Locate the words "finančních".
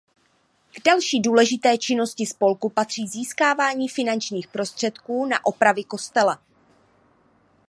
3.89-4.47